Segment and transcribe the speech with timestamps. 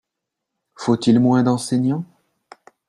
[0.73, 2.05] Faut-il moins d’enseignants?